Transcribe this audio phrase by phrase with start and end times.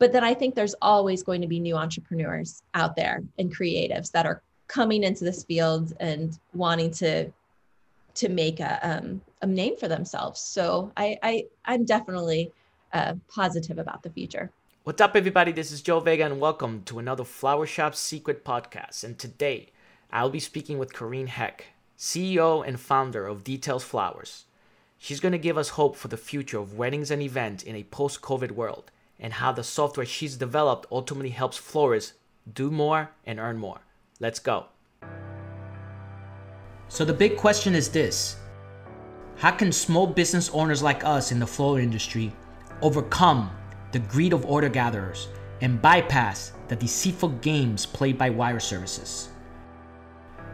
[0.00, 4.10] But then I think there's always going to be new entrepreneurs out there and creatives
[4.12, 7.30] that are coming into this field and wanting to
[8.14, 10.40] to make a, um, a name for themselves.
[10.40, 12.50] So I, I I'm definitely
[12.94, 14.50] uh, positive about the future.
[14.84, 15.52] What's up, everybody?
[15.52, 19.04] This is Joe Vega, and welcome to another Flower Shop Secret podcast.
[19.04, 19.68] And today,
[20.10, 21.66] I'll be speaking with Corrine Heck,
[21.98, 24.46] CEO and founder of Details Flowers.
[24.96, 27.84] She's going to give us hope for the future of weddings and events in a
[27.84, 28.90] post COVID world
[29.20, 32.14] and how the software she's developed ultimately helps florists
[32.52, 33.80] do more and earn more.
[34.18, 34.66] Let's go.
[36.88, 38.36] So, the big question is this
[39.36, 42.32] How can small business owners like us in the floral industry
[42.82, 43.50] overcome
[43.92, 45.28] the greed of order gatherers
[45.60, 49.28] and bypass the deceitful games played by wire services?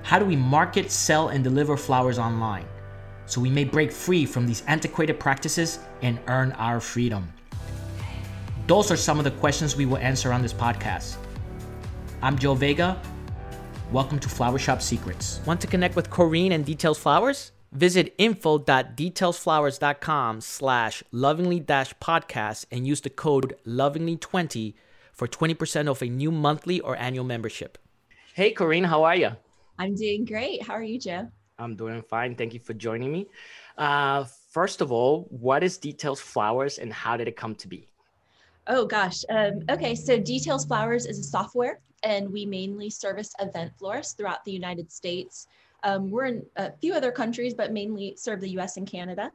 [0.03, 2.67] How do we market, sell, and deliver flowers online
[3.25, 7.33] so we may break free from these antiquated practices and earn our freedom?
[8.67, 11.19] Those are some of the questions we will answer on this podcast.
[12.21, 13.01] I'm Joe Vega.
[13.93, 15.39] Welcome to Flower Shop Secrets.
[15.47, 17.53] Want to connect with Corrine and Details Flowers?
[17.71, 24.75] Visit info.detailsflowers.com slash lovingly dash podcast and use the code lovingly20
[25.13, 27.79] for 20% off a new monthly or annual membership.
[28.35, 29.31] Hey, Corrine, how are you?
[29.79, 30.65] I'm doing great.
[30.65, 31.29] How are you, Joe?
[31.61, 32.35] I'm doing fine.
[32.35, 33.29] Thank you for joining me.
[33.79, 37.87] Uh, first of all, what is Details Flowers and how did it come to be?
[38.69, 39.23] Oh gosh.
[39.29, 44.45] Um, okay, so Details Flowers is a software, and we mainly service event florists throughout
[44.45, 45.47] the United States.
[45.85, 49.31] Um, we're in a few other countries, but mainly serve the US and Canada.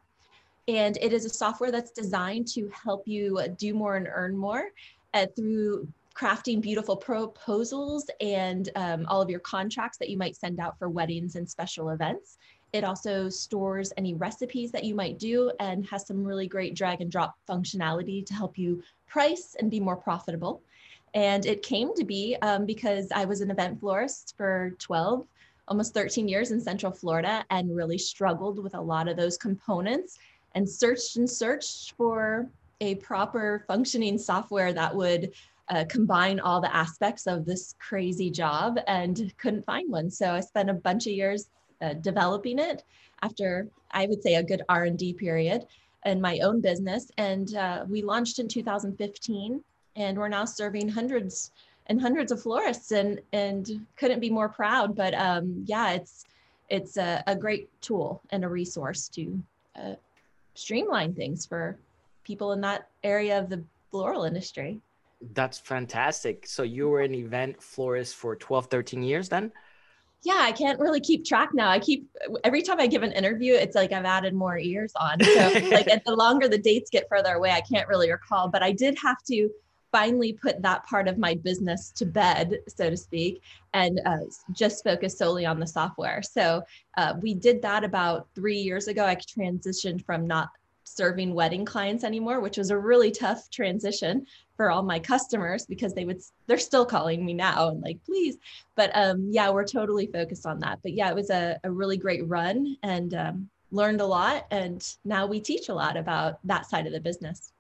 [0.68, 4.66] And it is a software that's designed to help you do more and earn more
[5.14, 10.60] uh, through crafting beautiful proposals and um, all of your contracts that you might send
[10.60, 12.38] out for weddings and special events.
[12.74, 17.02] It also stores any recipes that you might do and has some really great drag
[17.02, 20.62] and drop functionality to help you price and be more profitable.
[21.14, 25.28] And it came to be um, because I was an event florist for 12,
[25.68, 30.18] almost 13 years in Central Florida and really struggled with a lot of those components
[30.56, 32.48] and searched and searched for
[32.80, 35.34] a proper functioning software that would
[35.70, 40.10] uh, combine all the aspects of this crazy job and couldn't find one.
[40.10, 41.50] So I spent a bunch of years
[41.82, 42.84] uh, developing it
[43.22, 45.66] after I would say a good R&D period
[46.06, 47.12] in my own business.
[47.18, 49.64] And uh, we launched in 2015
[49.96, 51.52] and we're now serving hundreds
[51.88, 54.96] and hundreds of florists and, and couldn't be more proud.
[54.96, 56.26] But um, yeah, it's,
[56.70, 59.44] it's a, a, great tool and a resource to
[59.76, 59.96] uh,
[60.54, 61.78] streamline things for
[62.24, 64.80] people in that area of the floral industry.
[65.34, 66.48] That's fantastic.
[66.48, 69.52] So you were an event florist for 12, 13 years then?
[70.24, 71.70] Yeah, I can't really keep track now.
[71.70, 72.08] I keep
[72.44, 75.24] every time I give an interview, it's like I've added more years on.
[75.24, 75.40] So
[75.72, 78.48] like the longer the dates get further away, I can't really recall.
[78.48, 79.50] But I did have to
[79.92, 83.42] finally put that part of my business to bed, so to speak,
[83.74, 84.18] and uh,
[84.54, 86.22] just focus solely on the software.
[86.22, 86.62] So
[86.98, 89.06] uh, we did that about three years ago.
[89.06, 90.50] I transitioned from not
[90.96, 94.26] serving wedding clients anymore, which was a really tough transition
[94.58, 98.38] for all my customers because they would they're still calling me now and like please.
[98.76, 100.80] But um yeah we're totally focused on that.
[100.84, 104.88] But yeah it was a, a really great run and um, learned a lot and
[105.06, 107.54] now we teach a lot about that side of the business.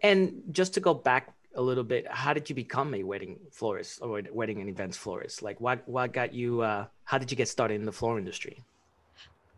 [0.00, 4.00] And just to go back a little bit how did you become a wedding florist
[4.02, 5.42] or wedding and events florist?
[5.42, 8.64] Like what what got you uh how did you get started in the floral industry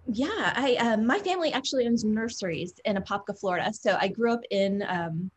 [0.07, 4.41] yeah i uh, my family actually owns nurseries in apopka florida so i grew up
[4.51, 5.31] in um,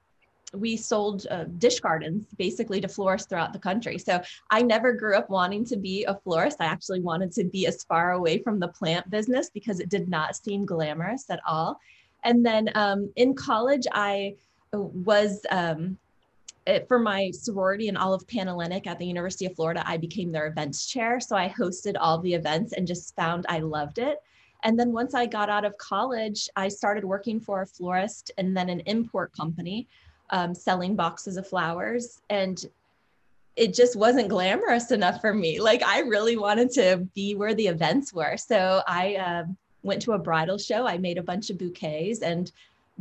[0.53, 3.97] we sold uh, dish gardens basically to florists throughout the country.
[3.97, 6.57] So I never grew up wanting to be a florist.
[6.59, 10.07] I actually wanted to be as far away from the plant business because it did
[10.07, 11.79] not seem glamorous at all.
[12.23, 14.35] And then um, in college, I
[14.73, 15.97] was um,
[16.87, 20.85] for my sorority and Olive Panhellenic at the University of Florida, I became their events
[20.87, 21.19] chair.
[21.19, 24.17] So I hosted all the events and just found I loved it.
[24.63, 28.55] And then once I got out of college, I started working for a florist and
[28.55, 29.87] then an import company
[30.29, 32.21] um, selling boxes of flowers.
[32.29, 32.63] And
[33.55, 35.59] it just wasn't glamorous enough for me.
[35.59, 38.37] Like i really wanted to be where the events were.
[38.37, 39.43] So i uh,
[39.83, 40.87] went to a bridal show.
[40.87, 42.51] I made a bunch of bouquets and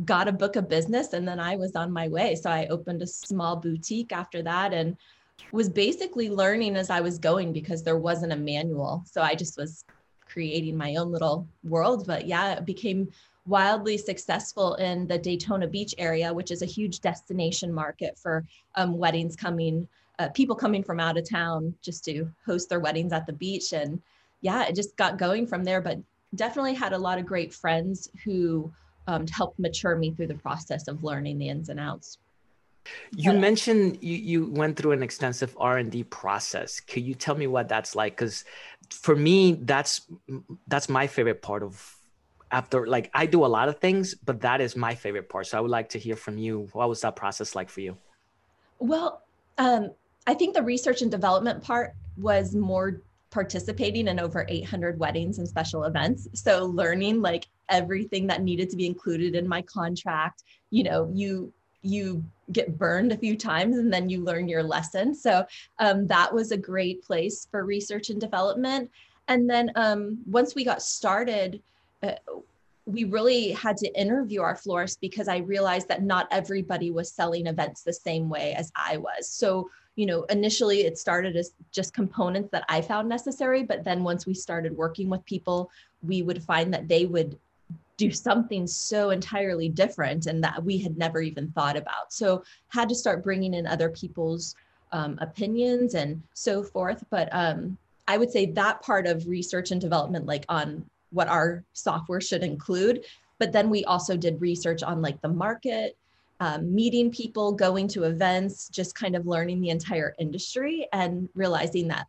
[0.05, 2.35] got a book of business and then i was on my way.
[2.35, 4.97] So i opened a small boutique after that and
[5.51, 9.03] was basically learning as i was going because there wasn't a manual.
[9.05, 9.85] So i just was
[10.29, 13.07] creating my own little world but yeah it became
[13.47, 18.45] wildly successful in the Daytona Beach area, which is a huge destination market for
[18.75, 19.87] um, weddings coming,
[20.19, 23.71] uh, people coming from out of town just to host their weddings at the beach.
[23.73, 24.01] And
[24.41, 25.97] yeah, it just got going from there, but
[26.35, 28.71] definitely had a lot of great friends who
[29.07, 32.17] um, helped mature me through the process of learning the ins and outs.
[33.15, 36.79] You but, mentioned you, you went through an extensive R and D process.
[36.79, 38.15] Could you tell me what that's like?
[38.15, 38.45] Because
[38.89, 40.01] for me, that's
[40.67, 41.95] that's my favorite part of
[42.51, 45.47] after like I do a lot of things, but that is my favorite part.
[45.47, 46.69] So I would like to hear from you.
[46.73, 47.97] What was that process like for you?
[48.79, 49.21] Well,
[49.57, 49.91] um,
[50.25, 55.47] I think the research and development part was more participating in over 800 weddings and
[55.47, 56.27] special events.
[56.33, 60.43] So learning like everything that needed to be included in my contract.
[60.69, 61.53] You know, you
[61.87, 65.13] you get burned a few times and then you learn your lesson.
[65.13, 65.45] So
[65.79, 68.89] um, that was a great place for research and development.
[69.27, 71.61] And then um, once we got started,
[72.03, 72.13] uh,
[72.85, 77.47] we really had to interview our florists because I realized that not everybody was selling
[77.47, 79.27] events the same way as I was.
[79.27, 84.05] So, you know, initially it started as just components that I found necessary, but then
[84.05, 85.69] once we started working with people,
[86.01, 87.37] we would find that they would
[87.97, 92.13] do something so entirely different and that we had never even thought about.
[92.13, 94.55] So, had to start bringing in other people's
[94.91, 97.03] um, opinions and so forth.
[97.09, 97.77] But um,
[98.07, 102.43] I would say that part of research and development, like on what our software should
[102.43, 103.05] include.
[103.39, 105.95] But then we also did research on like the market,
[106.39, 111.87] um, meeting people, going to events, just kind of learning the entire industry and realizing
[111.89, 112.07] that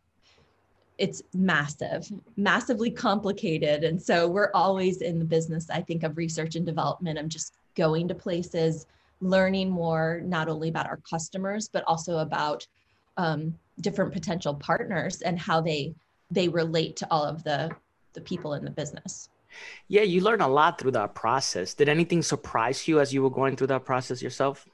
[0.99, 3.83] it's massive, massively complicated.
[3.83, 7.53] And so we're always in the business, I think, of research and development, of just
[7.75, 8.85] going to places,
[9.21, 12.67] learning more, not only about our customers, but also about
[13.17, 15.95] um, different potential partners and how they
[16.31, 17.71] they relate to all of the
[18.13, 19.29] the people in the business.
[19.87, 21.73] Yeah, you learn a lot through that process.
[21.73, 24.67] Did anything surprise you as you were going through that process yourself?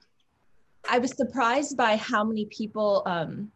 [0.90, 3.52] I was surprised by how many people, um,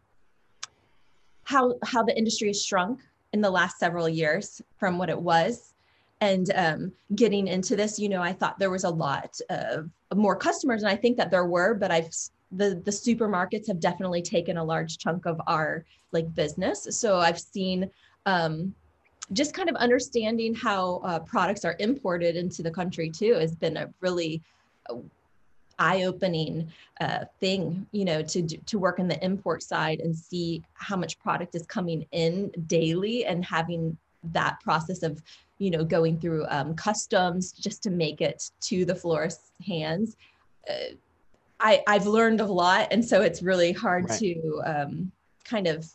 [1.50, 3.00] how how the industry has shrunk
[3.32, 5.74] in the last several years from what it was.
[6.20, 10.36] And um, getting into this, you know, I thought there was a lot of more
[10.36, 12.10] customers, and I think that there were, but I've
[12.52, 16.86] the the supermarkets have definitely taken a large chunk of our like business.
[16.90, 17.90] So I've seen
[18.26, 18.74] um,
[19.32, 23.76] just kind of understanding how uh, products are imported into the country too has been
[23.76, 24.42] a really
[24.90, 24.96] uh,
[25.80, 30.96] eye-opening uh, thing you know to to work in the import side and see how
[30.96, 35.20] much product is coming in daily and having that process of
[35.58, 40.16] you know going through um, customs just to make it to the florist's hands
[40.68, 40.94] uh,
[41.62, 44.18] I, I've learned a lot and so it's really hard right.
[44.18, 45.12] to um,
[45.44, 45.90] kind of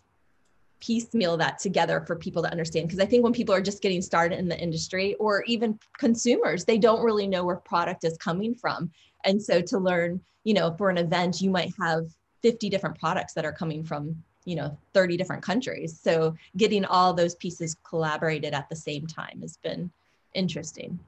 [0.80, 2.88] piecemeal that together for people to understand.
[2.88, 6.66] Because i think when people are just getting started in the industry or even consumers
[6.66, 8.92] they don't really know where product is coming from.
[9.24, 12.06] And so to learn you know for an event you might have
[12.42, 16.00] 50 different products that are coming from you know 30 different countries.
[16.00, 19.92] So getting all those pieces collaborated at the same time has been
[20.33, 21.00] interesting.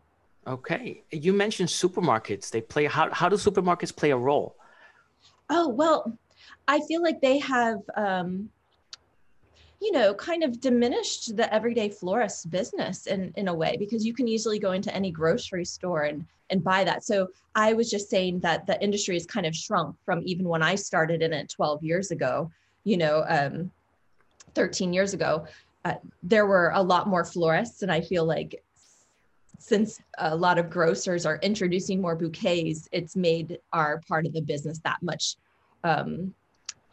[0.47, 1.03] Okay.
[1.11, 2.49] You mentioned supermarkets.
[2.49, 4.55] They play how, how do supermarkets play a role?
[5.49, 6.17] Oh well
[6.67, 8.49] i feel like they have um,
[9.79, 14.13] you know, kind of diminished the everyday florist business in, in a way because you
[14.13, 17.03] can easily go into any grocery store and, and buy that.
[17.03, 20.63] So I was just saying that the industry has kind of shrunk from even when
[20.63, 22.49] I started in it 12 years ago,
[22.85, 23.71] you know, um,
[24.55, 25.45] 13 years ago,
[25.85, 27.83] uh, there were a lot more florists.
[27.83, 28.63] And I feel like
[29.59, 34.41] since a lot of grocers are introducing more bouquets, it's made our part of the
[34.41, 35.35] business that much
[35.83, 36.33] um,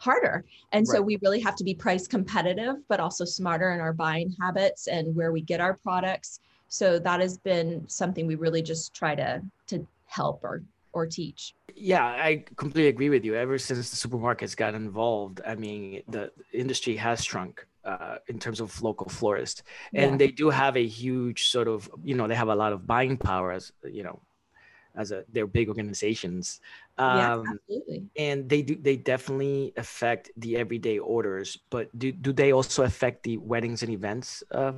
[0.04, 0.44] harder.
[0.72, 0.96] And right.
[0.96, 4.86] so we really have to be price competitive, but also smarter in our buying habits
[4.86, 6.40] and where we get our products.
[6.68, 10.62] So that has been something we really just try to to help or
[10.92, 11.54] or teach.
[11.74, 13.34] Yeah, I completely agree with you.
[13.34, 18.60] Ever since the supermarkets got involved, I mean, the industry has shrunk uh, in terms
[18.60, 19.62] of local florists,
[19.92, 20.16] and yeah.
[20.16, 23.16] they do have a huge sort of, you know, they have a lot of buying
[23.16, 24.20] power as you know,
[24.96, 26.60] as a they're big organizations
[26.98, 28.04] um, yeah, absolutely.
[28.16, 33.22] and they do they definitely affect the everyday orders but do, do they also affect
[33.22, 34.72] the weddings and events uh,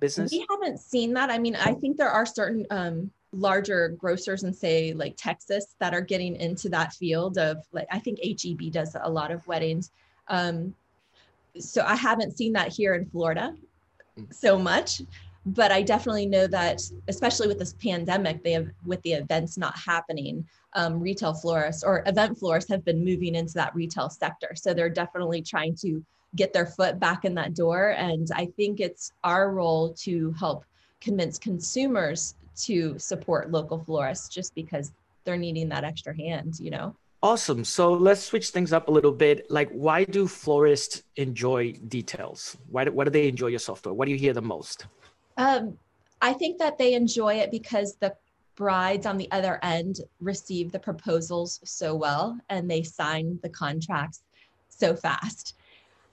[0.00, 4.42] business we haven't seen that i mean i think there are certain um, larger grocers
[4.44, 8.72] in say like texas that are getting into that field of like i think heb
[8.72, 9.90] does a lot of weddings
[10.28, 10.74] um,
[11.58, 13.54] so i haven't seen that here in florida
[14.18, 14.34] mm.
[14.34, 15.00] so much
[15.46, 19.76] but I definitely know that, especially with this pandemic, they have with the events not
[19.76, 24.52] happening, um, retail florists or event florists have been moving into that retail sector.
[24.54, 26.04] So they're definitely trying to
[26.36, 27.90] get their foot back in that door.
[27.90, 30.64] And I think it's our role to help
[31.00, 34.92] convince consumers to support local florists just because
[35.24, 36.94] they're needing that extra hand, you know?
[37.22, 37.64] Awesome.
[37.64, 39.50] So let's switch things up a little bit.
[39.50, 42.56] Like, why do florists enjoy details?
[42.68, 43.94] Why do, why do they enjoy your software?
[43.94, 44.86] What do you hear the most?
[45.36, 45.78] Um,
[46.20, 48.14] I think that they enjoy it because the
[48.56, 54.22] brides on the other end receive the proposals so well and they sign the contracts
[54.68, 55.56] so fast.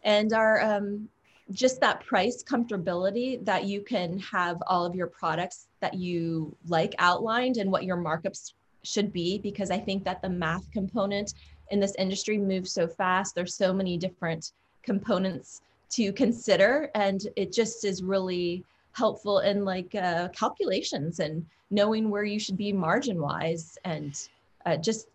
[0.03, 1.07] And our um,
[1.51, 6.95] just that price comfortability that you can have all of your products that you like
[6.97, 11.33] outlined and what your markups should be because I think that the math component
[11.69, 13.35] in this industry moves so fast.
[13.35, 15.61] There's so many different components
[15.91, 18.63] to consider, and it just is really
[18.93, 24.27] helpful in like uh, calculations and knowing where you should be margin wise and
[24.65, 25.07] uh, just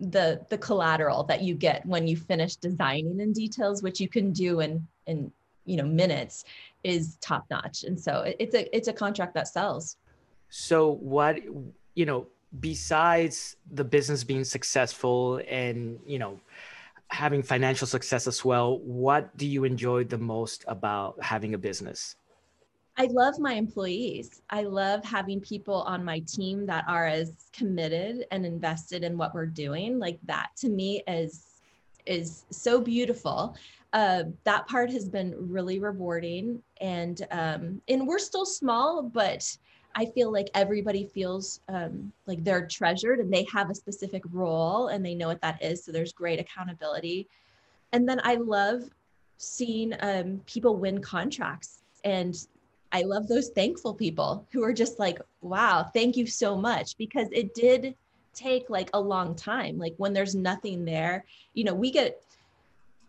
[0.00, 4.32] the the collateral that you get when you finish designing in details which you can
[4.32, 5.30] do in in
[5.64, 6.44] you know minutes
[6.82, 9.96] is top notch and so it's a it's a contract that sells.
[10.50, 11.38] So what
[11.94, 12.26] you know
[12.60, 16.40] besides the business being successful and you know
[17.08, 22.16] having financial success as well what do you enjoy the most about having a business
[22.96, 24.42] I love my employees.
[24.50, 29.34] I love having people on my team that are as committed and invested in what
[29.34, 29.98] we're doing.
[29.98, 31.46] Like that to me is
[32.06, 33.56] is so beautiful.
[33.92, 39.56] Uh, that part has been really rewarding, and um, and we're still small, but
[39.96, 44.88] I feel like everybody feels um, like they're treasured and they have a specific role
[44.88, 45.84] and they know what that is.
[45.84, 47.28] So there's great accountability.
[47.92, 48.82] And then I love
[49.36, 52.36] seeing um, people win contracts and
[52.94, 56.96] I love those thankful people who are just like, wow, thank you so much.
[56.96, 57.96] Because it did
[58.32, 59.78] take like a long time.
[59.78, 61.24] Like when there's nothing there,
[61.54, 62.22] you know, we get,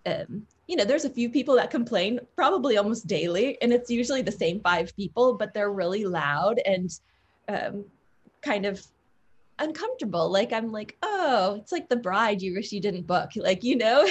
[0.07, 4.23] um, you know, there's a few people that complain probably almost daily, and it's usually
[4.23, 6.89] the same five people, but they're really loud and
[7.47, 7.85] um,
[8.41, 8.83] kind of
[9.59, 10.29] uncomfortable.
[10.29, 13.31] Like I'm like, oh, it's like the bride you wish you didn't book.
[13.35, 14.07] Like, you know,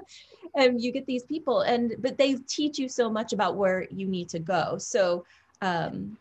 [0.56, 4.06] and you get these people and but they teach you so much about where you
[4.06, 4.76] need to go.
[4.78, 5.24] So
[5.62, 6.18] um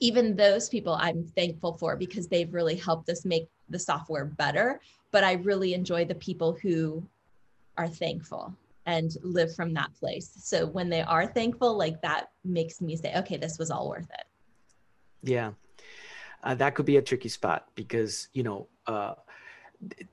[0.00, 4.80] even those people I'm thankful for because they've really helped us make the software better.
[5.12, 7.02] But I really enjoy the people who
[7.78, 8.52] are thankful
[8.86, 10.30] and live from that place.
[10.36, 14.10] So when they are thankful, like that makes me say, okay, this was all worth
[14.10, 14.26] it.
[15.22, 15.52] Yeah
[16.44, 19.14] uh, that could be a tricky spot because you know uh,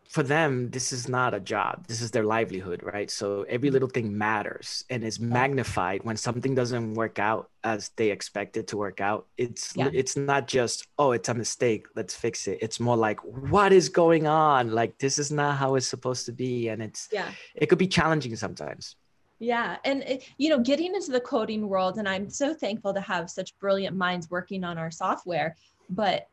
[0.10, 1.88] for them this is not a job.
[1.88, 3.10] This is their livelihood right?
[3.12, 3.74] So every mm-hmm.
[3.74, 8.68] little thing matters and is magnified when something doesn't work out as they expect it
[8.68, 9.28] to work out.
[9.38, 9.90] It's yeah.
[9.94, 11.88] it's not just oh it's a mistake.
[11.96, 12.60] Let's fix it.
[12.62, 14.72] It's more like what is going on?
[14.72, 16.70] Like this is not how it's supposed to be.
[16.70, 17.32] And it's yeah.
[17.56, 18.96] it could be challenging sometimes.
[19.42, 19.78] Yeah.
[19.86, 23.28] And, it, you know, getting into the coding world, and I'm so thankful to have
[23.28, 25.56] such brilliant minds working on our software
[25.92, 26.28] but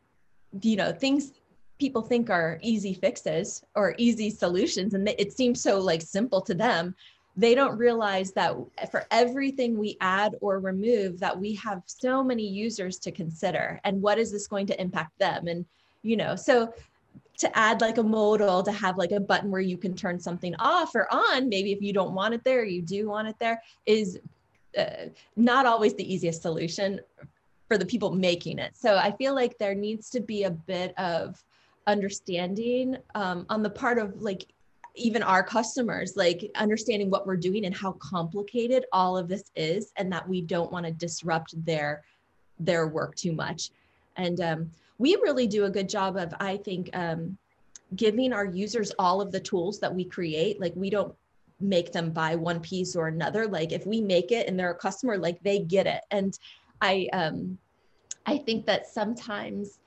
[0.61, 1.33] you know things
[1.79, 6.53] people think are easy fixes or easy solutions and it seems so like simple to
[6.53, 6.95] them
[7.39, 8.53] they don't realize that
[8.91, 14.01] for everything we add or remove that we have so many users to consider and
[14.01, 15.47] what is this going to impact them?
[15.47, 15.65] And
[16.01, 16.73] you know so
[17.37, 20.53] to add like a modal to have like a button where you can turn something
[20.59, 23.61] off or on maybe if you don't want it there you do want it there
[23.85, 24.19] is
[24.77, 26.99] uh, not always the easiest solution
[27.69, 28.75] for the people making it.
[28.75, 31.41] So I feel like there needs to be a bit of
[31.87, 34.47] understanding um, on the part of like
[34.95, 39.93] even our customers, like understanding what we're doing and how complicated all of this is,
[39.95, 42.03] and that we don't want to disrupt their
[42.59, 43.69] their work too much.
[44.17, 47.37] And um, we really do a good job of, I think, um,
[47.95, 50.59] giving our users all of the tools that we create.
[50.59, 51.15] Like we don't
[51.61, 53.47] make them buy one piece or another.
[53.47, 56.01] Like if we make it and they're a customer, like they get it.
[56.11, 56.37] And
[56.81, 57.57] I um,
[58.25, 59.79] I think that sometimes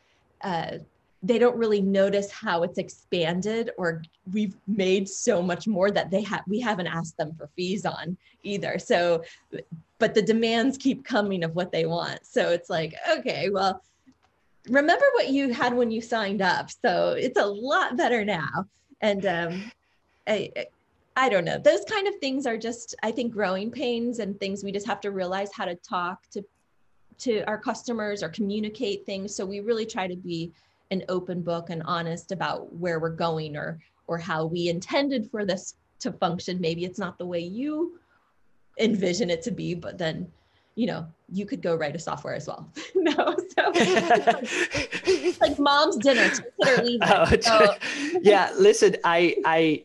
[0.43, 0.79] uh,
[1.23, 6.23] they don't really notice how it's expanded or we've made so much more that they
[6.23, 8.79] have we haven't asked them for fees on either.
[8.79, 9.23] So
[9.99, 12.27] but the demands keep coming of what they want.
[12.27, 13.81] So it's like okay well
[14.69, 16.71] remember what you had when you signed up.
[16.71, 18.67] So it's a lot better now.
[19.01, 19.73] And um,
[20.29, 20.53] I,
[21.17, 21.59] I don't know.
[21.59, 25.01] Those kind of things are just i think growing pains and things we just have
[25.01, 26.45] to realize how to talk to
[27.23, 29.35] to our customers or communicate things.
[29.35, 30.53] So we really try to be
[30.91, 35.45] an open book and honest about where we're going or or how we intended for
[35.45, 36.61] this to function.
[36.61, 37.99] Maybe it's not the way you
[38.79, 40.31] envision it to be, but then
[40.75, 42.71] you know you could go write a software as well.
[42.95, 46.29] no, so it's like mom's dinner.
[46.65, 47.75] Oh, so.
[48.23, 49.85] yeah, listen, I I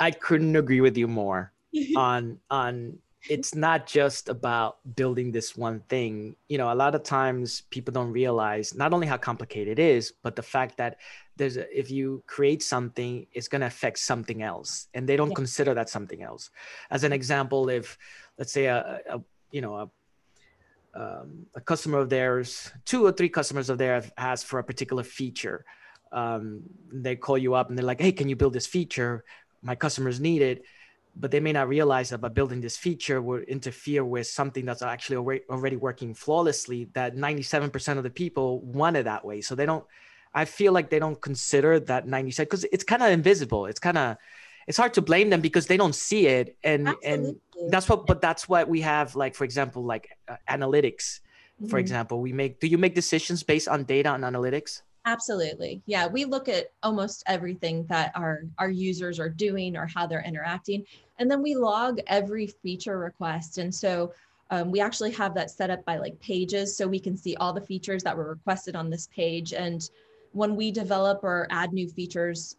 [0.00, 1.52] I couldn't agree with you more
[1.96, 6.36] on on it's not just about building this one thing.
[6.48, 10.12] You know, a lot of times people don't realize not only how complicated it is,
[10.22, 10.98] but the fact that
[11.36, 15.30] there's a, if you create something, it's going to affect something else, and they don't
[15.30, 15.34] yeah.
[15.34, 16.50] consider that something else.
[16.90, 17.98] As an example, if
[18.38, 19.90] let's say a, a you know a
[20.94, 25.02] um, a customer of theirs, two or three customers of theirs asked for a particular
[25.02, 25.64] feature.
[26.10, 29.24] Um, they call you up and they're like, "Hey, can you build this feature?
[29.62, 30.62] My customers need it."
[31.18, 34.82] But they may not realize that by building this feature would interfere with something that's
[34.82, 36.88] actually already working flawlessly.
[36.92, 39.84] That 97% of the people want it that way, so they don't.
[40.34, 43.64] I feel like they don't consider that 97 because it's kind of invisible.
[43.64, 44.18] It's kind of
[44.66, 47.12] it's hard to blame them because they don't see it and Absolutely.
[47.12, 51.20] and that's what but that's what we have like for example like uh, analytics
[51.60, 51.68] mm-hmm.
[51.68, 55.82] for example we make do you make decisions based on data and analytics absolutely.
[55.86, 60.24] Yeah we look at almost everything that our our users are doing or how they're
[60.24, 60.84] interacting
[61.18, 63.58] and then we log every feature request.
[63.58, 64.12] And so
[64.50, 67.52] um, we actually have that set up by like pages so we can see all
[67.52, 69.52] the features that were requested on this page.
[69.52, 69.88] And
[70.32, 72.56] when we develop or add new features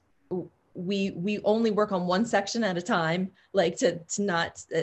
[0.73, 4.81] we we only work on one section at a time like to to not uh,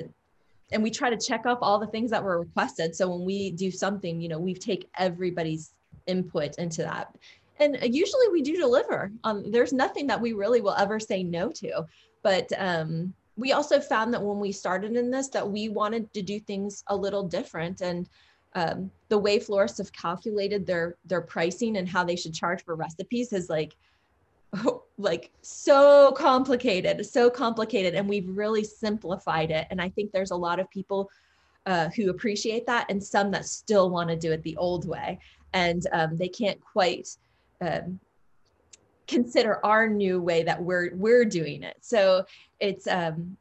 [0.72, 2.96] and we try to check off all the things that were requested.
[2.96, 5.72] So when we do something you know we take everybody's
[6.06, 7.14] input into that
[7.60, 11.50] and usually we do deliver um, there's nothing that we really will ever say no
[11.50, 11.84] to
[12.22, 16.22] but um, we also found that when we started in this that we wanted to
[16.22, 18.08] do things a little different and
[18.54, 22.74] um, the way florists have calculated their their pricing and how they should charge for
[22.74, 23.76] recipes is like
[24.98, 27.94] like so complicated, so complicated.
[27.94, 29.66] And we've really simplified it.
[29.70, 31.10] And I think there's a lot of people
[31.66, 35.18] uh, who appreciate that and some that still want to do it the old way.
[35.52, 37.08] And um, they can't quite
[37.60, 38.00] um,
[39.06, 41.76] consider our new way that we're we're doing it.
[41.80, 42.24] So
[42.60, 43.36] it's um,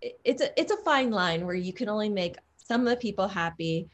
[0.00, 3.28] it's a it's a fine line where you can only make some of the people
[3.28, 3.88] happy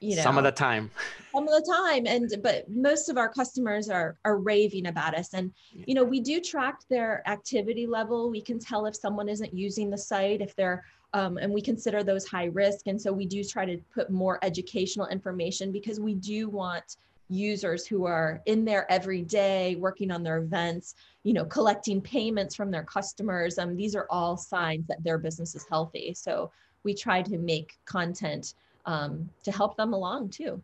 [0.00, 0.90] you know some of the time.
[1.32, 2.06] Some of the time.
[2.06, 5.32] And but most of our customers are are raving about us.
[5.34, 8.30] And you know we do track their activity level.
[8.30, 12.02] We can tell if someone isn't using the site if they're um, and we consider
[12.02, 12.86] those high risk.
[12.86, 16.96] And so we do try to put more educational information because we do want
[17.30, 22.54] users who are in there every day working on their events you know collecting payments
[22.54, 26.50] from their customers um, these are all signs that their business is healthy so
[26.82, 28.54] we try to make content
[28.86, 30.60] um, to help them along too.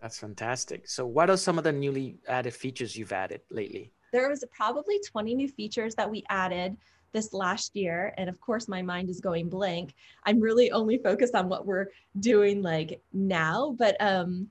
[0.00, 0.88] That's fantastic.
[0.88, 3.92] So, what are some of the newly added features you've added lately?
[4.12, 6.76] There was probably 20 new features that we added
[7.12, 8.14] this last year.
[8.16, 9.94] And of course, my mind is going blank.
[10.24, 13.74] I'm really only focused on what we're doing like now.
[13.78, 14.48] But um,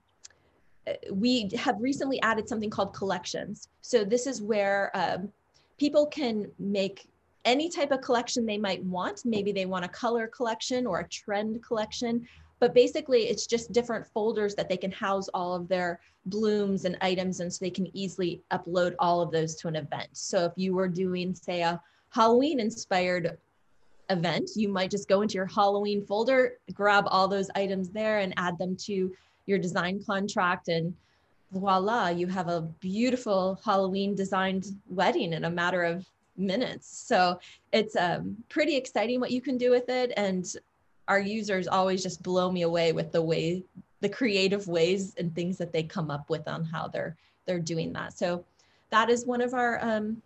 [1.11, 3.69] we have recently added something called collections.
[3.81, 5.31] So, this is where um,
[5.77, 7.07] people can make
[7.45, 9.21] any type of collection they might want.
[9.25, 12.27] Maybe they want a color collection or a trend collection
[12.59, 16.97] but basically it's just different folders that they can house all of their blooms and
[17.01, 20.51] items and so they can easily upload all of those to an event so if
[20.55, 23.37] you were doing say a halloween inspired
[24.09, 28.33] event you might just go into your halloween folder grab all those items there and
[28.37, 29.11] add them to
[29.49, 30.93] your design contract and
[31.51, 36.05] voila you have a beautiful halloween designed wedding in a matter of
[36.39, 36.87] minutes.
[36.87, 37.39] So
[37.71, 40.13] it's um, pretty exciting what you can do with it.
[40.17, 40.51] And
[41.07, 43.63] our users always just blow me away with the way
[44.01, 47.91] the creative ways and things that they come up with on how they're they're doing
[47.93, 48.17] that.
[48.17, 48.45] So
[48.91, 50.21] that is one of our um,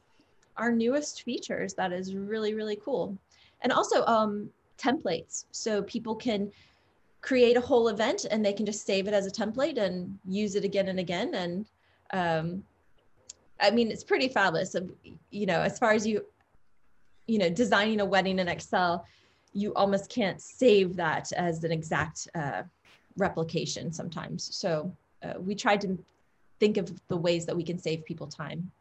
[0.57, 3.17] our newest features that is really really cool.
[3.61, 5.45] And also um, templates.
[5.51, 6.51] So people can
[7.23, 10.53] create a whole event and they can just save it as a template and use
[10.55, 11.65] it again and again and
[12.11, 12.63] um,
[13.59, 14.75] i mean it's pretty fabulous
[15.31, 16.23] you know as far as you
[17.25, 19.05] you know designing a wedding in excel
[19.53, 22.63] you almost can't save that as an exact uh,
[23.17, 24.55] replication sometimes.
[24.55, 25.97] So uh, we tried to
[26.59, 28.71] think of the ways that we can save people time.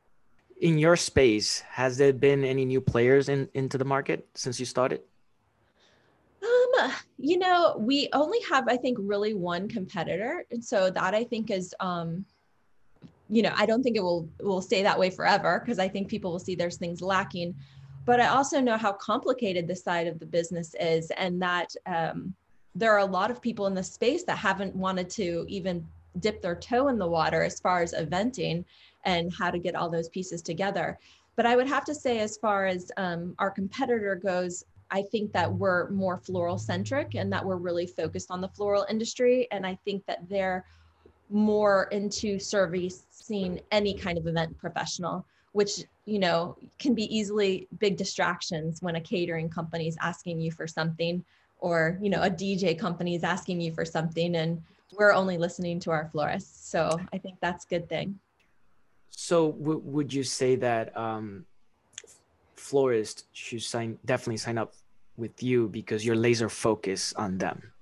[0.60, 4.66] In your space, has there been any new players in into the market since you
[4.66, 5.00] started?
[7.18, 11.50] You know, we only have, I think, really one competitor, and so that I think
[11.50, 12.24] is, um,
[13.28, 16.08] you know, I don't think it will will stay that way forever because I think
[16.08, 17.54] people will see there's things lacking
[18.04, 22.34] but I also know how complicated this side of the business is, and that um,
[22.74, 25.86] there are a lot of people in the space that haven't wanted to even
[26.18, 28.64] dip their toe in the water as far as eventing
[29.04, 30.98] and how to get all those pieces together.
[31.36, 35.32] But I would have to say, as far as um, our competitor goes, I think
[35.32, 39.48] that we're more floral centric and that we're really focused on the floral industry.
[39.50, 40.64] And I think that they're
[41.30, 47.96] more into servicing any kind of event professional which you know can be easily big
[47.96, 51.24] distractions when a catering company is asking you for something
[51.58, 54.62] or you know a dj company is asking you for something and
[54.98, 58.18] we're only listening to our florists so i think that's a good thing
[59.10, 61.44] so w- would you say that um,
[62.56, 64.74] florists should sign definitely sign up
[65.16, 67.72] with you because you're laser focused on them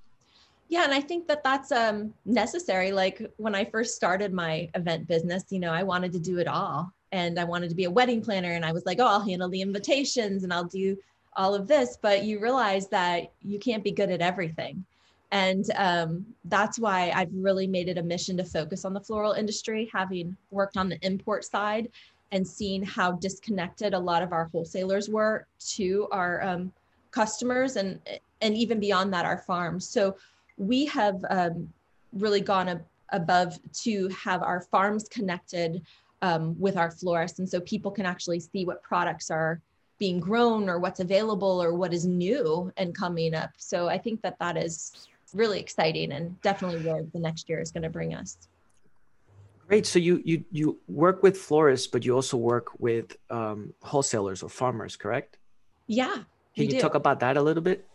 [0.69, 2.93] Yeah, and I think that that's um, necessary.
[2.93, 6.47] Like when I first started my event business, you know, I wanted to do it
[6.47, 9.21] all, and I wanted to be a wedding planner, and I was like, oh, I'll
[9.21, 10.97] handle the invitations and I'll do
[11.35, 11.99] all of this.
[12.01, 14.85] But you realize that you can't be good at everything,
[15.33, 19.33] and um, that's why I've really made it a mission to focus on the floral
[19.33, 21.91] industry, having worked on the import side
[22.33, 26.73] and seeing how disconnected a lot of our wholesalers were to our um,
[27.11, 28.01] customers and
[28.41, 29.89] and even beyond that, our farms.
[29.89, 30.17] So
[30.57, 31.69] we have um,
[32.13, 35.83] really gone ab- above to have our farms connected
[36.23, 37.39] um, with our florists.
[37.39, 39.61] And so people can actually see what products are
[39.99, 43.51] being grown or what's available or what is new and coming up.
[43.59, 47.71] So I think that that is really exciting and definitely where the next year is
[47.71, 48.37] going to bring us.
[49.69, 49.87] Great.
[49.87, 54.49] So you you you work with florists, but you also work with um, wholesalers or
[54.49, 55.39] farmers, correct?
[55.87, 56.25] Yeah.
[56.67, 57.87] Can you talk about that a little bit?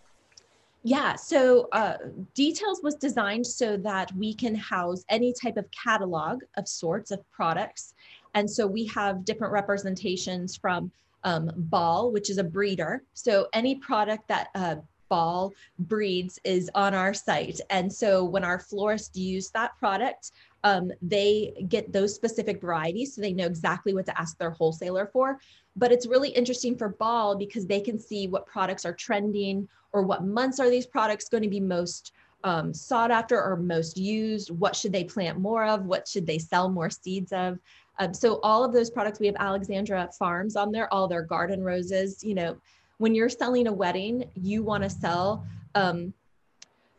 [0.83, 1.97] Yeah, so uh,
[2.35, 7.19] Details was designed so that we can house any type of catalog of sorts of
[7.31, 7.95] products.
[8.35, 10.91] And so we have different representations from
[11.23, 13.01] um, Ball, which is a breeder.
[13.15, 14.75] So any product that uh,
[15.09, 17.61] Ball breeds is on our site.
[17.71, 20.33] And so when our florists use that product,
[20.65, 25.05] um, they get those specific varieties so they know exactly what to ask their wholesaler
[25.05, 25.39] for.
[25.75, 30.01] But it's really interesting for Ball because they can see what products are trending or
[30.01, 34.49] what months are these products going to be most um, sought after or most used?
[34.49, 35.85] What should they plant more of?
[35.85, 37.59] What should they sell more seeds of?
[37.99, 41.63] Um, so all of those products, we have Alexandra Farms on there, all their garden
[41.63, 42.23] roses.
[42.23, 42.57] You know,
[42.97, 45.45] when you're selling a wedding, you want to sell.
[45.75, 46.11] Um,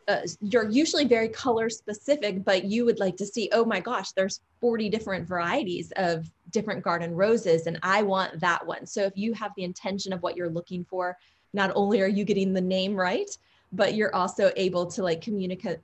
[0.08, 4.12] uh, you're usually very color specific, but you would like to see, oh my gosh,
[4.12, 8.86] there's 40 different varieties of different garden roses, and I want that one.
[8.86, 11.16] So if you have the intention of what you're looking for,
[11.52, 13.30] not only are you getting the name right,
[13.72, 15.80] but you're also able to like communicate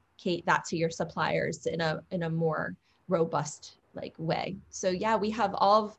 [0.46, 2.76] that to your suppliers in a in a more
[3.08, 4.56] robust like way.
[4.70, 5.96] So yeah, we have all of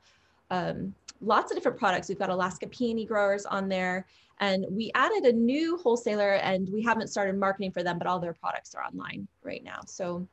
[0.52, 2.10] um, lots of different products.
[2.10, 4.08] We've got Alaska peony growers on there,
[4.40, 8.20] and we added a new wholesaler, and we haven't started marketing for them, but all
[8.20, 9.82] their products are online right now.
[9.86, 10.28] So.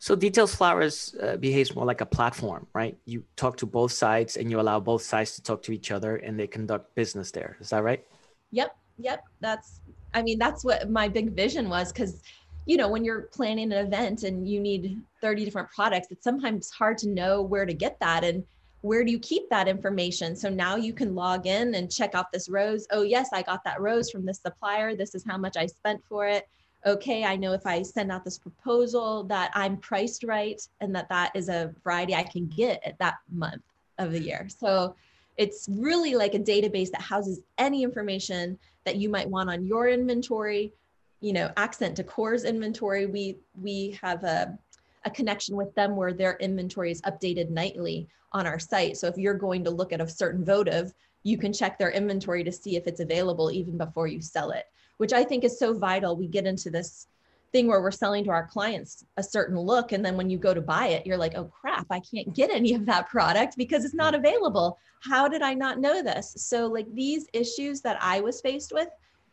[0.00, 2.98] So Details Flowers uh, behaves more like a platform, right?
[3.06, 6.16] You talk to both sides and you allow both sides to talk to each other
[6.16, 7.56] and they conduct business there.
[7.60, 8.04] Is that right?
[8.50, 9.80] Yep yep that's
[10.12, 12.22] i mean that's what my big vision was because
[12.66, 16.70] you know when you're planning an event and you need 30 different products it's sometimes
[16.70, 18.44] hard to know where to get that and
[18.84, 20.36] where do you keep that information?
[20.36, 22.86] So now you can log in and check off this rose.
[22.90, 24.94] Oh yes i got that rose from this supplier.
[24.94, 26.46] This is how much i spent for it.
[26.84, 31.08] Okay i know if i send out this proposal that i'm priced right and that
[31.08, 33.62] that is a variety i can get at that month
[33.96, 34.48] of the year.
[34.54, 34.94] So
[35.38, 39.88] it's really like a database that houses any information that you might want on your
[39.88, 40.74] inventory.
[41.22, 43.06] You know accent decor's inventory.
[43.06, 44.58] We we have a,
[45.04, 48.96] a connection with them where their inventory is updated nightly on our site.
[48.96, 50.92] So if you're going to look at a certain votive
[51.24, 54.66] you can check their inventory to see if it's available even before you sell it
[54.98, 56.16] which i think is so vital.
[56.16, 57.08] We get into this
[57.52, 60.54] thing where we're selling to our clients a certain look and then when you go
[60.54, 63.84] to buy it you're like oh crap i can't get any of that product because
[63.84, 64.18] it's not mm.
[64.18, 64.78] available.
[65.00, 66.34] How did i not know this?
[66.36, 68.88] So like these issues that i was faced with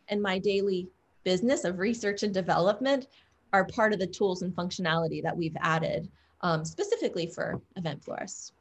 [0.08, 0.88] in my daily
[1.24, 3.06] business of research and development
[3.52, 6.08] are part of the tools and functionality that we've added
[6.40, 8.52] um, specifically for event florists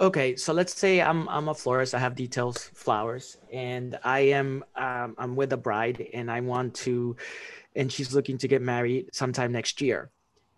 [0.00, 4.64] okay so let's say i'm i'm a florist i have details flowers and i am
[4.76, 7.16] um, i'm with a bride and i want to
[7.76, 10.10] and she's looking to get married sometime next year.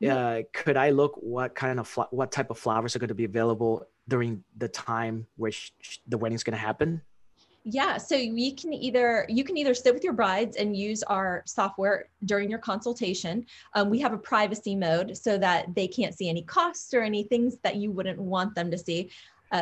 [0.08, 3.14] Uh, could I look what kind of fl- what type of flowers are going to
[3.14, 5.70] be available during the time where sh-
[6.08, 7.02] the wedding's going to happen?
[7.64, 11.42] Yeah, so we can either you can either sit with your brides and use our
[11.46, 13.46] software during your consultation.
[13.74, 17.22] Um, we have a privacy mode so that they can't see any costs or any
[17.22, 19.10] things that you wouldn't want them to see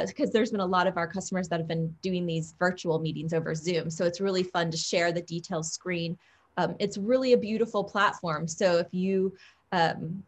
[0.07, 3.01] because uh, there's been a lot of our customers that have been doing these virtual
[3.01, 3.91] meetings over Zoom.
[3.91, 6.17] So it's really fun to share the details screen
[6.61, 8.47] um, it's really a beautiful platform.
[8.47, 9.35] So if you,
[9.73, 10.23] um,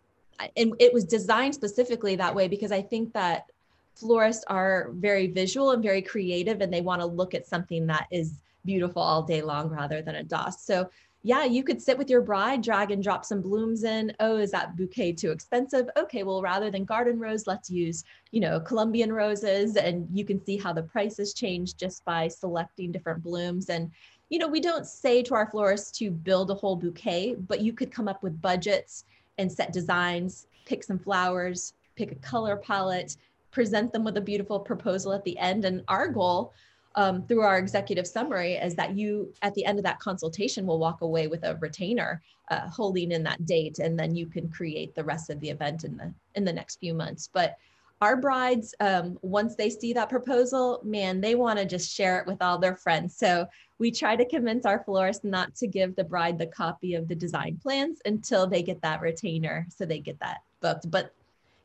[0.56, 3.46] and it was designed specifically that way because I think that
[3.94, 8.06] florists are very visual and very creative and they want to look at something that
[8.10, 10.62] is beautiful all day long rather than a DOS.
[10.62, 10.88] So
[11.24, 14.12] yeah, you could sit with your bride, drag and drop some blooms in.
[14.18, 15.88] Oh, is that bouquet too expensive?
[15.96, 18.02] Okay, well, rather than garden rose, let's use,
[18.32, 19.76] you know, Colombian roses.
[19.76, 23.68] And you can see how the prices change just by selecting different blooms.
[23.70, 23.92] And
[24.30, 27.74] you know, we don't say to our florists to build a whole bouquet, but you
[27.74, 29.04] could come up with budgets
[29.36, 33.18] and set designs, pick some flowers, pick a color palette,
[33.52, 35.64] present them with a beautiful proposal at the end.
[35.64, 36.52] And our goal
[36.96, 40.78] um, through our executive summary is that you, at the end of that consultation, will
[40.78, 44.94] walk away with a retainer uh, holding in that date, and then you can create
[44.94, 47.30] the rest of the event in the in the next few months.
[47.32, 47.56] But
[48.02, 52.26] our brides, um, once they see that proposal, man, they want to just share it
[52.26, 53.16] with all their friends.
[53.16, 53.46] So
[53.78, 57.14] we try to convince our florist not to give the bride the copy of the
[57.14, 60.90] design plans until they get that retainer, so they get that booked.
[60.90, 61.14] But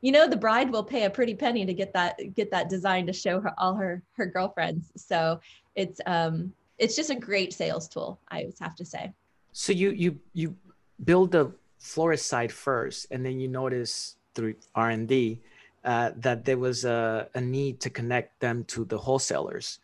[0.00, 3.06] you know, the bride will pay a pretty penny to get that get that design
[3.06, 4.92] to show her all her her girlfriends.
[4.96, 5.40] So
[5.74, 8.20] it's um it's just a great sales tool.
[8.28, 9.12] I would have to say.
[9.52, 10.56] So you you you
[11.04, 15.40] build the florist side first, and then you notice through R and D
[15.84, 19.78] uh, that there was a, a, need to connect them to the wholesalers.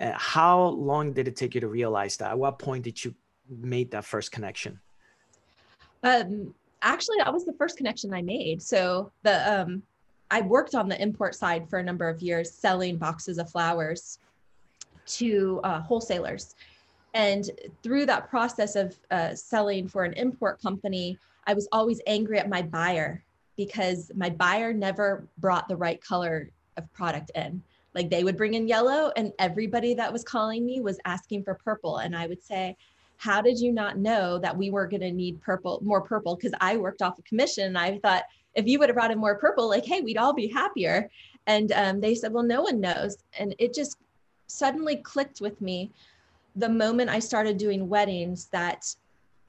[0.00, 2.30] Uh, how long did it take you to realize that?
[2.30, 3.14] At what point did you
[3.48, 4.80] make that first connection?
[6.02, 8.62] Um, actually, that was the first connection I made.
[8.62, 9.82] So the um,
[10.30, 14.18] I worked on the import side for a number of years, selling boxes of flowers
[15.06, 16.54] to uh, wholesalers.
[17.14, 17.50] And
[17.82, 22.48] through that process of uh, selling for an import company, I was always angry at
[22.48, 23.22] my buyer
[23.56, 27.62] because my buyer never brought the right color of product in.
[27.94, 31.54] Like they would bring in yellow, and everybody that was calling me was asking for
[31.54, 31.98] purple.
[31.98, 32.76] And I would say,
[33.24, 36.36] How did you not know that we were going to need purple, more purple?
[36.36, 39.18] Because I worked off a commission and I thought, if you would have brought in
[39.18, 41.08] more purple, like, hey, we'd all be happier.
[41.46, 43.16] And um, they said, well, no one knows.
[43.38, 43.96] And it just
[44.46, 45.90] suddenly clicked with me
[46.54, 48.84] the moment I started doing weddings that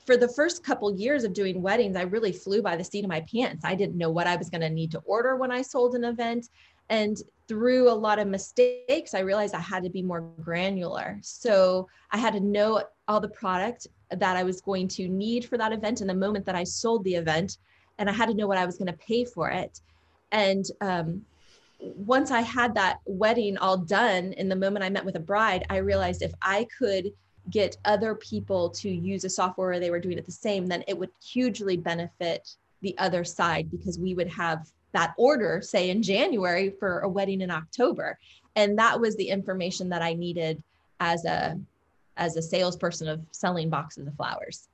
[0.05, 3.09] for the first couple years of doing weddings, I really flew by the seat of
[3.09, 3.65] my pants.
[3.65, 6.05] I didn't know what I was going to need to order when I sold an
[6.05, 6.47] event.
[6.89, 7.17] And
[7.47, 11.19] through a lot of mistakes, I realized I had to be more granular.
[11.21, 15.57] So I had to know all the product that I was going to need for
[15.57, 17.57] that event in the moment that I sold the event.
[17.97, 19.79] And I had to know what I was going to pay for it.
[20.31, 21.25] And um,
[21.79, 25.65] once I had that wedding all done, in the moment I met with a bride,
[25.69, 27.11] I realized if I could
[27.51, 30.83] get other people to use a software where they were doing it the same, then
[30.87, 36.01] it would hugely benefit the other side because we would have that order, say in
[36.01, 38.17] January for a wedding in October.
[38.55, 40.61] And that was the information that I needed
[40.99, 41.59] as a
[42.17, 44.69] as a salesperson of selling boxes of flowers.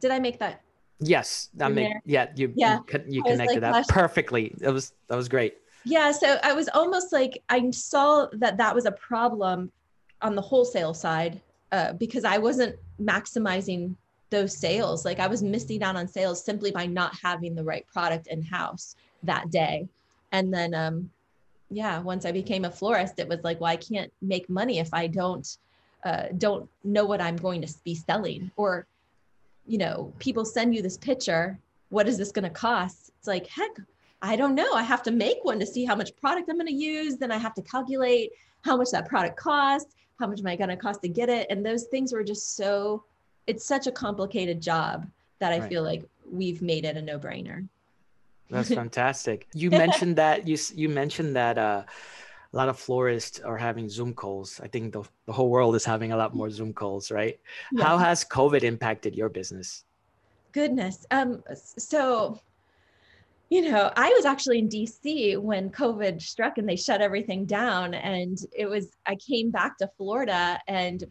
[0.00, 0.60] Did I make that?
[1.00, 2.78] Yes, that made yeah you yeah.
[2.92, 4.54] you, you connected like, that perfectly.
[4.60, 5.56] It was that was great.
[5.84, 9.72] Yeah, so I was almost like I saw that that was a problem
[10.20, 11.40] on the wholesale side
[11.72, 13.96] uh, because I wasn't maximizing
[14.30, 15.04] those sales.
[15.04, 18.42] Like I was missing out on sales simply by not having the right product in
[18.42, 19.88] house that day.
[20.32, 21.10] And then, um,
[21.70, 24.92] yeah, once I became a florist, it was like, well, I can't make money if
[24.92, 25.46] I don't
[26.04, 28.50] uh, don't know what I'm going to be selling.
[28.56, 28.86] Or,
[29.66, 31.56] you know, people send you this picture.
[31.90, 33.12] What is this going to cost?
[33.18, 33.70] It's like, heck,
[34.20, 34.72] I don't know.
[34.74, 37.18] I have to make one to see how much product I'm going to use.
[37.18, 38.32] Then I have to calculate
[38.62, 41.48] how much that product costs how much am I going to cost to get it?
[41.50, 43.02] And those things were just so,
[43.48, 45.06] it's such a complicated job
[45.40, 45.68] that I right.
[45.68, 47.66] feel like we've made it a no brainer.
[48.52, 49.48] That's fantastic.
[49.54, 51.82] You mentioned that you, you mentioned that, uh,
[52.52, 54.60] a lot of florists are having Zoom calls.
[54.62, 57.40] I think the, the whole world is having a lot more Zoom calls, right?
[57.72, 57.84] Yeah.
[57.84, 59.84] How has COVID impacted your business?
[60.52, 61.06] Goodness.
[61.10, 62.38] Um, so
[63.52, 67.92] you know, I was actually in DC when COVID struck and they shut everything down.
[67.92, 71.04] And it was, I came back to Florida and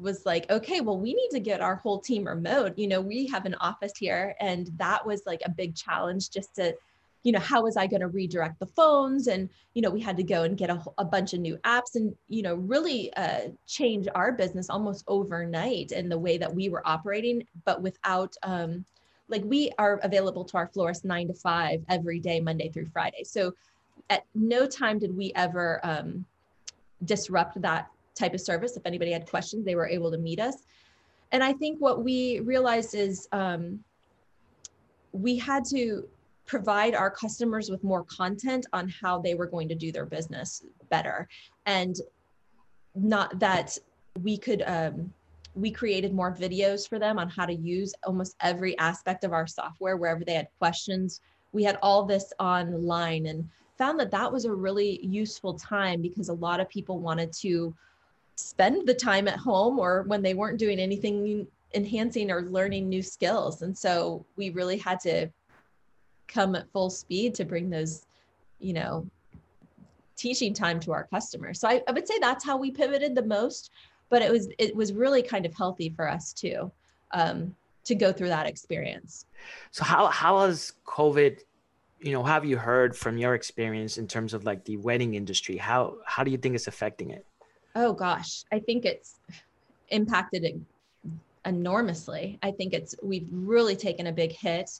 [0.00, 2.76] was like, okay, well, we need to get our whole team remote.
[2.76, 4.34] You know, we have an office here.
[4.40, 6.74] And that was like a big challenge just to,
[7.22, 9.28] you know, how was I going to redirect the phones?
[9.28, 11.94] And, you know, we had to go and get a, a bunch of new apps
[11.94, 16.68] and, you know, really uh, change our business almost overnight in the way that we
[16.68, 18.84] were operating, but without, um,
[19.28, 23.24] like we are available to our florists nine to five every day, Monday through Friday.
[23.24, 23.54] So
[24.10, 26.26] at no time did we ever um,
[27.04, 28.76] disrupt that type of service.
[28.76, 30.64] If anybody had questions, they were able to meet us.
[31.32, 33.82] And I think what we realized is um,
[35.12, 36.08] we had to
[36.46, 40.64] provide our customers with more content on how they were going to do their business
[40.90, 41.28] better.
[41.66, 41.96] And
[42.94, 43.76] not that
[44.22, 45.12] we could um,
[45.54, 49.46] we created more videos for them on how to use almost every aspect of our
[49.46, 51.20] software wherever they had questions.
[51.52, 53.48] We had all this online and
[53.78, 57.74] found that that was a really useful time because a lot of people wanted to
[58.36, 63.02] spend the time at home or when they weren't doing anything enhancing or learning new
[63.02, 63.62] skills.
[63.62, 65.28] And so we really had to
[66.28, 68.06] come at full speed to bring those,
[68.60, 69.06] you know,
[70.16, 71.60] teaching time to our customers.
[71.60, 73.70] So I, I would say that's how we pivoted the most
[74.14, 76.70] but it was it was really kind of healthy for us too
[77.12, 79.26] um, to go through that experience
[79.72, 81.40] so how how has covid
[82.00, 85.56] you know have you heard from your experience in terms of like the wedding industry
[85.56, 87.26] how how do you think it's affecting it
[87.74, 89.16] Oh gosh, I think it's
[89.88, 90.56] impacted it
[91.44, 92.38] enormously.
[92.42, 94.70] I think it's we've really taken a big hit.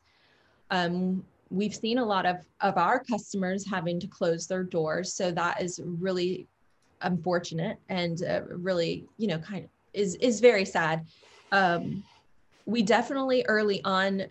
[0.70, 5.30] Um, we've seen a lot of of our customers having to close their doors, so
[5.32, 6.46] that is really
[7.02, 11.04] unfortunate and uh, really, you know, kind of is is very sad.
[11.52, 12.02] Um,
[12.66, 14.24] we definitely early on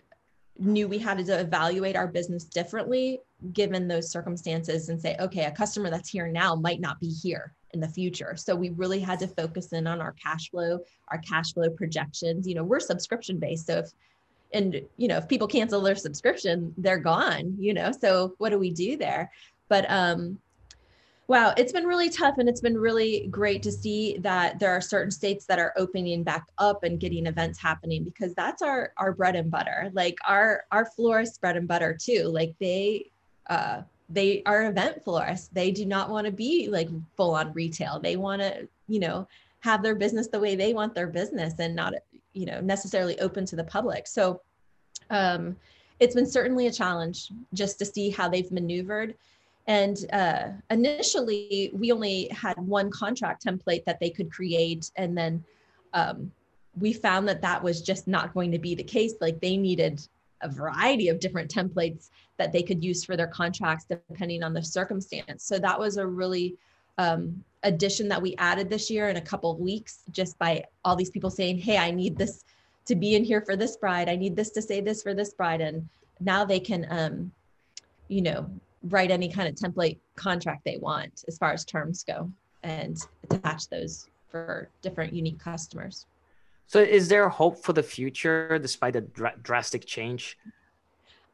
[0.58, 3.20] knew we had to evaluate our business differently
[3.52, 7.52] given those circumstances and say, okay, a customer that's here now might not be here
[7.74, 8.36] in the future.
[8.36, 12.48] So we really had to focus in on our cash flow, our cash flow projections.
[12.48, 13.66] You know, we're subscription based.
[13.66, 13.90] So if
[14.52, 17.90] and you know, if people cancel their subscription, they're gone, you know.
[17.92, 19.30] So what do we do there?
[19.68, 20.38] But um
[21.26, 24.80] wow, it's been really tough and it's been really great to see that there are
[24.80, 29.12] certain states that are opening back up and getting events happening because that's our our
[29.12, 29.90] bread and butter.
[29.92, 32.24] Like our our florist bread and butter too.
[32.24, 33.10] Like they
[33.50, 35.48] uh they are event florists.
[35.48, 38.00] They do not want to be like full on retail.
[38.00, 39.26] They want to, you know,
[39.60, 41.94] have their business the way they want their business and not,
[42.34, 44.06] you know, necessarily open to the public.
[44.06, 44.42] So
[45.10, 45.56] um,
[46.00, 49.14] it's been certainly a challenge just to see how they've maneuvered.
[49.66, 54.90] And uh, initially, we only had one contract template that they could create.
[54.96, 55.42] And then
[55.94, 56.30] um,
[56.78, 59.14] we found that that was just not going to be the case.
[59.20, 60.06] Like they needed
[60.40, 64.62] a variety of different templates that they could use for their contracts depending on the
[64.62, 65.44] circumstance.
[65.44, 66.56] So that was a really
[66.98, 70.96] um, addition that we added this year in a couple of weeks, just by all
[70.96, 72.44] these people saying, "Hey, I need this
[72.86, 74.08] to be in here for this bride.
[74.08, 75.88] I need this to say this for this bride," and
[76.20, 77.32] now they can, um,
[78.08, 78.48] you know,
[78.84, 82.30] write any kind of template contract they want as far as terms go
[82.62, 82.98] and
[83.30, 86.06] attach those for different unique customers.
[86.66, 90.38] So, is there hope for the future despite the dr- drastic change?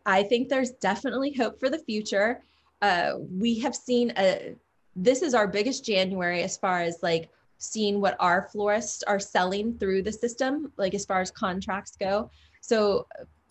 [0.06, 2.42] I think there's definitely hope for the future.
[2.82, 4.54] Uh, we have seen a,
[4.96, 9.76] this is our biggest January as far as like seeing what our florists are selling
[9.78, 12.30] through the system, like as far as contracts go.
[12.60, 13.06] So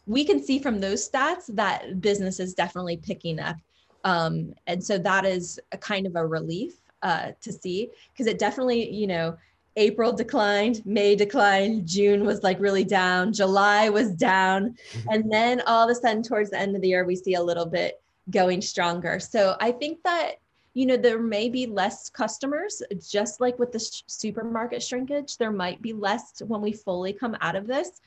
[0.07, 3.55] we can see from those stats that business is definitely picking up.
[4.03, 8.39] Um, and so that is a kind of a relief uh, to see because it
[8.39, 9.37] definitely, you know,
[9.79, 14.75] April declined, May declined, June was like really down, July was down.
[14.91, 15.09] Mm-hmm.
[15.09, 17.41] And then all of a sudden, towards the end of the year, we see a
[17.41, 19.19] little bit going stronger.
[19.19, 20.33] So I think that,
[20.73, 25.51] you know, there may be less customers, just like with the sh- supermarket shrinkage, there
[25.51, 28.01] might be less when we fully come out of this.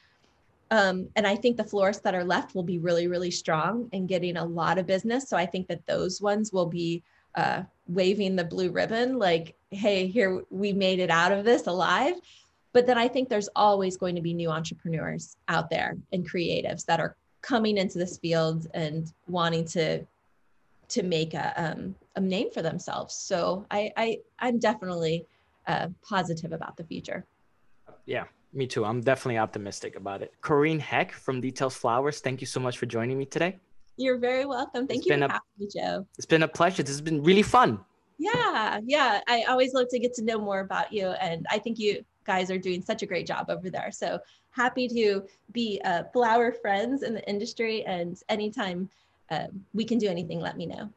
[0.71, 4.07] Um, and I think the florists that are left will be really, really strong and
[4.07, 5.29] getting a lot of business.
[5.29, 7.03] So I think that those ones will be
[7.35, 12.15] uh, waving the blue ribbon, like, hey, here we made it out of this alive.
[12.73, 16.87] But then I think there's always going to be new entrepreneurs out there and creatives
[16.87, 20.07] that are coming into this field and wanting to
[20.89, 23.15] to make a, um, a name for themselves.
[23.15, 25.27] So I, I I'm definitely
[25.67, 27.25] uh, positive about the future.
[28.05, 28.85] Yeah, me too.
[28.85, 30.35] I'm definitely optimistic about it.
[30.41, 33.59] Corinne Heck from Details Flowers, thank you so much for joining me today.
[33.97, 34.87] You're very welcome.
[34.87, 36.07] Thank it's you for a, having me, Joe.
[36.17, 36.83] It's been a pleasure.
[36.83, 37.81] This has been really fun.
[38.23, 39.21] Yeah, yeah.
[39.27, 41.09] I always love to get to know more about you.
[41.09, 43.91] And I think you guys are doing such a great job over there.
[43.91, 47.85] So happy to be uh, flower friends in the industry.
[47.85, 48.89] And anytime
[49.31, 50.89] uh, we can do anything, let me know.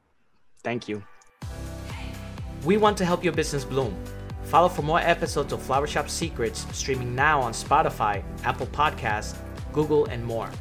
[0.63, 1.03] Thank you.
[2.63, 3.95] We want to help your business bloom.
[4.43, 9.35] Follow for more episodes of Flower Shop Secrets streaming now on Spotify, Apple Podcasts,
[9.73, 10.51] Google, and more.